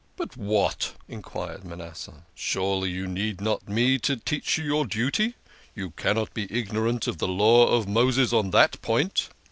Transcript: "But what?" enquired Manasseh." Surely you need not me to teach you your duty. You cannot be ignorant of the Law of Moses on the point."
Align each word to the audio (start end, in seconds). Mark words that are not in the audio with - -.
"But 0.17 0.35
what?" 0.35 0.93
enquired 1.17 1.63
Manasseh." 1.63 2.25
Surely 2.33 2.89
you 2.89 3.05
need 3.05 3.39
not 3.39 3.69
me 3.69 3.99
to 3.99 4.17
teach 4.17 4.57
you 4.57 4.63
your 4.65 4.87
duty. 4.87 5.35
You 5.75 5.91
cannot 5.91 6.33
be 6.33 6.51
ignorant 6.51 7.05
of 7.05 7.19
the 7.19 7.27
Law 7.27 7.67
of 7.67 7.87
Moses 7.87 8.33
on 8.33 8.49
the 8.49 8.67
point." 8.81 9.29